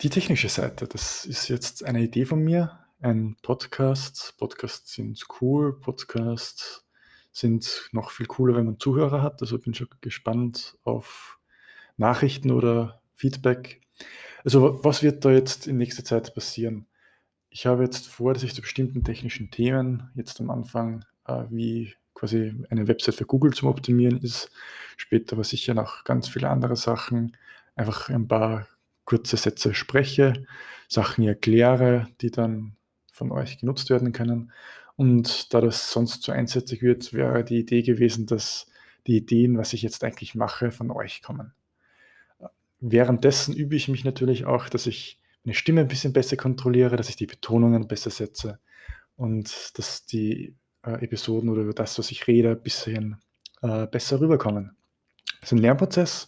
die 0.00 0.10
technische 0.10 0.48
Seite, 0.48 0.86
das 0.86 1.24
ist 1.24 1.48
jetzt 1.48 1.84
eine 1.84 2.00
Idee 2.00 2.24
von 2.24 2.40
mir, 2.40 2.78
ein 3.00 3.36
Podcast. 3.42 4.34
Podcasts 4.38 4.94
sind 4.94 5.24
cool, 5.40 5.78
Podcasts 5.80 6.86
sind 7.32 7.88
noch 7.90 8.10
viel 8.10 8.26
cooler, 8.26 8.54
wenn 8.54 8.66
man 8.66 8.78
Zuhörer 8.78 9.22
hat. 9.22 9.40
Also 9.40 9.58
bin 9.58 9.74
schon 9.74 9.88
gespannt 10.00 10.78
auf 10.84 11.38
Nachrichten 11.96 12.52
oder 12.52 13.02
Feedback. 13.14 13.80
Also 14.44 14.84
was 14.84 15.02
wird 15.02 15.24
da 15.24 15.32
jetzt 15.32 15.66
in 15.66 15.78
nächster 15.78 16.04
Zeit 16.04 16.32
passieren? 16.32 16.86
Ich 17.50 17.66
habe 17.66 17.82
jetzt 17.82 18.06
vor, 18.06 18.34
dass 18.34 18.44
ich 18.44 18.54
zu 18.54 18.60
bestimmten 18.62 19.02
technischen 19.02 19.50
Themen 19.50 20.10
jetzt 20.14 20.40
am 20.40 20.50
Anfang, 20.50 21.04
äh, 21.26 21.44
wie 21.50 21.94
quasi 22.14 22.54
eine 22.70 22.86
Website 22.86 23.16
für 23.16 23.26
Google 23.26 23.52
zum 23.52 23.68
Optimieren 23.68 24.18
ist, 24.18 24.50
später 24.96 25.34
aber 25.34 25.44
sicher 25.44 25.74
noch 25.74 26.04
ganz 26.04 26.28
viele 26.28 26.48
andere 26.50 26.76
Sachen, 26.76 27.36
einfach 27.74 28.10
ein 28.10 28.28
paar 28.28 28.68
kurze 29.08 29.38
Sätze 29.38 29.72
spreche, 29.72 30.44
Sachen 30.86 31.24
erkläre, 31.24 32.08
die 32.20 32.30
dann 32.30 32.76
von 33.10 33.32
euch 33.32 33.58
genutzt 33.58 33.88
werden 33.88 34.12
können. 34.12 34.52
Und 34.96 35.54
da 35.54 35.62
das 35.62 35.90
sonst 35.92 36.22
zu 36.22 36.30
einseitig 36.30 36.82
wird, 36.82 37.14
wäre 37.14 37.42
die 37.42 37.58
Idee 37.58 37.80
gewesen, 37.80 38.26
dass 38.26 38.66
die 39.06 39.16
Ideen, 39.16 39.56
was 39.56 39.72
ich 39.72 39.80
jetzt 39.80 40.04
eigentlich 40.04 40.34
mache, 40.34 40.70
von 40.70 40.90
euch 40.90 41.22
kommen. 41.22 41.54
Währenddessen 42.80 43.56
übe 43.56 43.76
ich 43.76 43.88
mich 43.88 44.04
natürlich 44.04 44.44
auch, 44.44 44.68
dass 44.68 44.86
ich 44.86 45.18
meine 45.42 45.54
Stimme 45.54 45.80
ein 45.80 45.88
bisschen 45.88 46.12
besser 46.12 46.36
kontrolliere, 46.36 46.96
dass 46.96 47.08
ich 47.08 47.16
die 47.16 47.26
Betonungen 47.26 47.88
besser 47.88 48.10
setze 48.10 48.58
und 49.16 49.78
dass 49.78 50.04
die 50.04 50.54
äh, 50.84 51.02
Episoden 51.02 51.48
oder 51.48 51.62
über 51.62 51.72
das, 51.72 51.98
was 51.98 52.10
ich 52.10 52.26
rede, 52.26 52.50
ein 52.50 52.62
bisschen 52.62 53.16
äh, 53.62 53.86
besser 53.86 54.20
rüberkommen. 54.20 54.76
Das 55.40 55.48
ist 55.50 55.52
ein 55.52 55.62
Lernprozess. 55.62 56.26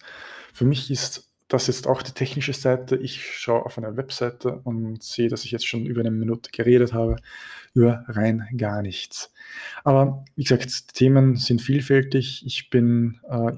Für 0.54 0.64
mich 0.64 0.90
ist 0.90 1.29
das 1.50 1.68
ist 1.68 1.88
auch 1.88 2.02
die 2.02 2.12
technische 2.12 2.52
Seite. 2.52 2.96
Ich 2.96 3.24
schaue 3.24 3.66
auf 3.66 3.76
eine 3.76 3.96
Webseite 3.96 4.60
und 4.62 5.02
sehe, 5.02 5.28
dass 5.28 5.44
ich 5.44 5.50
jetzt 5.50 5.66
schon 5.66 5.84
über 5.84 6.00
eine 6.00 6.12
Minute 6.12 6.50
geredet 6.52 6.94
habe, 6.94 7.16
über 7.74 8.04
rein 8.06 8.46
gar 8.56 8.82
nichts. 8.82 9.32
Aber 9.82 10.24
wie 10.36 10.44
gesagt, 10.44 10.90
die 10.90 10.92
Themen 10.94 11.34
sind 11.34 11.60
vielfältig. 11.60 12.46
Ich 12.46 12.70
bin, 12.70 13.20
äh, 13.28 13.52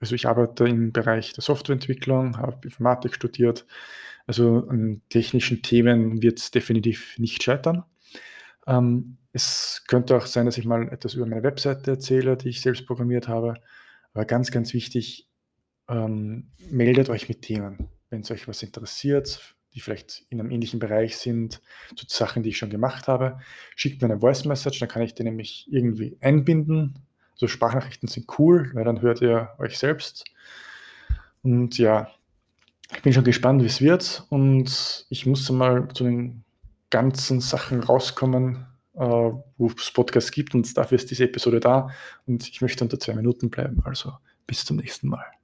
also 0.00 0.14
ich 0.16 0.26
arbeite 0.26 0.66
im 0.66 0.92
Bereich 0.92 1.32
der 1.34 1.42
Softwareentwicklung, 1.42 2.36
habe 2.36 2.58
Informatik 2.64 3.14
studiert. 3.14 3.64
Also 4.26 4.66
an 4.68 5.00
technischen 5.08 5.62
Themen 5.62 6.20
wird 6.20 6.40
es 6.40 6.50
definitiv 6.50 7.16
nicht 7.16 7.44
scheitern. 7.44 7.84
Ähm, 8.66 9.18
es 9.32 9.84
könnte 9.86 10.16
auch 10.16 10.26
sein, 10.26 10.46
dass 10.46 10.58
ich 10.58 10.64
mal 10.64 10.88
etwas 10.88 11.14
über 11.14 11.26
meine 11.26 11.44
Webseite 11.44 11.92
erzähle, 11.92 12.36
die 12.36 12.48
ich 12.48 12.60
selbst 12.60 12.86
programmiert 12.86 13.28
habe. 13.28 13.54
Aber 14.14 14.24
ganz, 14.24 14.50
ganz 14.50 14.74
wichtig, 14.74 15.27
ähm, 15.88 16.50
meldet 16.70 17.08
euch 17.08 17.28
mit 17.28 17.42
Themen, 17.42 17.88
wenn 18.10 18.20
es 18.20 18.30
euch 18.30 18.46
was 18.48 18.62
interessiert, 18.62 19.54
die 19.74 19.80
vielleicht 19.80 20.24
in 20.30 20.40
einem 20.40 20.50
ähnlichen 20.50 20.80
Bereich 20.80 21.16
sind, 21.16 21.60
zu 21.94 22.06
Sachen, 22.08 22.42
die 22.42 22.50
ich 22.50 22.58
schon 22.58 22.70
gemacht 22.70 23.08
habe. 23.08 23.38
Schickt 23.76 24.00
mir 24.00 24.08
eine 24.08 24.20
Voice 24.20 24.44
Message, 24.44 24.78
dann 24.80 24.88
kann 24.88 25.02
ich 25.02 25.14
die 25.14 25.24
nämlich 25.24 25.66
irgendwie 25.70 26.16
einbinden. 26.20 26.98
So 27.34 27.46
Sprachnachrichten 27.46 28.08
sind 28.08 28.26
cool, 28.38 28.70
weil 28.74 28.84
dann 28.84 29.00
hört 29.00 29.22
ihr 29.22 29.50
euch 29.58 29.78
selbst. 29.78 30.24
Und 31.42 31.78
ja, 31.78 32.10
ich 32.94 33.02
bin 33.02 33.12
schon 33.12 33.24
gespannt, 33.24 33.62
wie 33.62 33.66
es 33.66 33.80
wird. 33.80 34.26
Und 34.28 35.06
ich 35.08 35.26
muss 35.26 35.48
mal 35.50 35.88
zu 35.94 36.04
den 36.04 36.44
ganzen 36.90 37.40
Sachen 37.40 37.80
rauskommen, 37.82 38.66
äh, 38.94 39.00
wo 39.00 39.66
es 39.76 39.92
Podcasts 39.92 40.32
gibt. 40.32 40.54
Und 40.54 40.76
dafür 40.76 40.96
ist 40.96 41.10
diese 41.10 41.24
Episode 41.24 41.60
da. 41.60 41.90
Und 42.26 42.48
ich 42.48 42.60
möchte 42.60 42.82
unter 42.82 42.98
zwei 42.98 43.14
Minuten 43.14 43.50
bleiben. 43.50 43.82
Also 43.84 44.14
bis 44.46 44.64
zum 44.64 44.78
nächsten 44.78 45.08
Mal. 45.08 45.37